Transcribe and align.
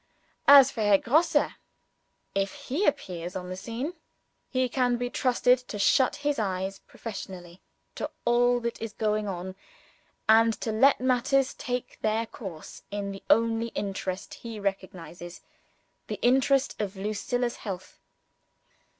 As 0.47 0.71
for 0.71 0.81
Herr 0.81 0.97
Grosse, 0.97 1.35
if 2.33 2.53
he 2.53 2.87
appears 2.87 3.35
on 3.35 3.49
the 3.51 3.55
scene, 3.55 3.93
he 4.49 4.67
can 4.67 4.97
be 4.97 5.11
trusted 5.11 5.59
to 5.67 5.77
shut 5.77 6.15
his 6.25 6.39
eyes 6.39 6.79
professionally 6.87 7.61
to 7.93 8.09
all 8.25 8.59
that 8.61 8.81
is 8.81 8.93
going 8.93 9.27
on, 9.27 9.55
and 10.27 10.59
to 10.61 10.71
let 10.71 11.01
matters 11.01 11.53
take 11.53 11.99
their 12.01 12.25
course 12.25 12.81
in 12.89 13.11
the 13.11 13.21
only 13.29 13.67
interest 13.75 14.33
he 14.33 14.59
recognizes 14.59 15.41
the 16.07 16.17
interest 16.23 16.81
of 16.81 16.95
Lucilla's 16.95 17.57
health. 17.57 17.99